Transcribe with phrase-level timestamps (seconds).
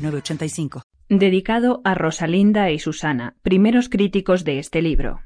[0.00, 0.82] 906985.
[1.08, 5.20] Dedicado a Rosalinda y Susana, primeros críticos de este libro.